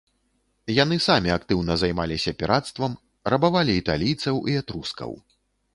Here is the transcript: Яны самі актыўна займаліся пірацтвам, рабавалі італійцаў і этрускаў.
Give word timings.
Яны 0.83 0.97
самі 1.07 1.29
актыўна 1.35 1.77
займаліся 1.83 2.31
пірацтвам, 2.41 2.91
рабавалі 3.35 3.73
італійцаў 3.85 4.35
і 4.53 4.63
этрускаў. 4.65 5.11